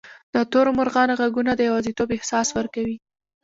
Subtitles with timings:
[0.33, 2.97] د تورو مرغانو ږغونه د یوازیتوب احساس ورکوي.